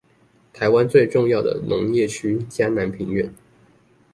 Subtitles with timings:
[0.51, 3.31] 台灣最重要的農業區嘉南平原